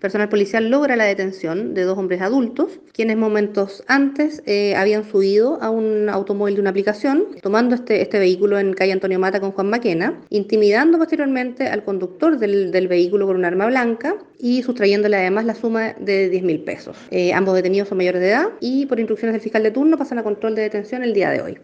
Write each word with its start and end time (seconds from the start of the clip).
Personal 0.00 0.28
policial 0.28 0.68
logra 0.68 0.94
la 0.96 1.04
detención 1.04 1.72
de 1.74 1.84
dos 1.84 1.96
hombres 1.96 2.20
adultos, 2.20 2.80
quienes 2.92 3.16
momentos 3.16 3.82
antes 3.86 4.42
eh, 4.46 4.74
habían 4.76 5.04
subido 5.04 5.60
a 5.62 5.70
un 5.70 6.08
automóvil 6.08 6.54
de 6.56 6.60
una 6.60 6.70
aplicación, 6.70 7.26
tomando 7.42 7.74
este, 7.74 8.02
este 8.02 8.18
vehículo 8.18 8.58
en 8.58 8.74
calle 8.74 8.92
Antonio 8.92 9.18
Mata 9.18 9.40
con 9.40 9.52
Juan 9.52 9.70
Maquena, 9.70 10.20
intimidando 10.30 10.98
posteriormente 10.98 11.68
al 11.68 11.84
conductor 11.84 12.38
del, 12.38 12.70
del 12.70 12.88
vehículo 12.88 13.26
con 13.26 13.36
un 13.36 13.44
arma 13.44 13.66
blanca 13.66 14.16
y 14.38 14.62
sustrayéndole 14.62 15.16
además 15.16 15.44
la 15.46 15.54
suma 15.54 15.94
de 15.98 16.28
10 16.28 16.42
mil 16.42 16.60
pesos. 16.60 16.96
Eh, 17.10 17.32
ambos 17.32 17.54
detenidos 17.54 17.88
son 17.88 17.98
mayores 17.98 18.20
de 18.20 18.30
edad 18.30 18.48
y 18.60 18.86
por 18.86 19.00
instrucciones 19.00 19.32
del 19.32 19.42
fiscal 19.42 19.62
de 19.62 19.70
turno 19.70 19.96
pasan 19.96 20.18
a 20.18 20.22
control 20.22 20.54
de 20.54 20.62
detención 20.62 21.02
el 21.02 21.14
día 21.14 21.30
de 21.30 21.40
hoy. 21.40 21.58